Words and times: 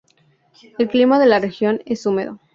El 0.79 0.87
clima 0.89 1.19
de 1.19 1.27
la 1.27 1.37
región 1.37 1.83
es 1.85 2.07
húmedo. 2.07 2.39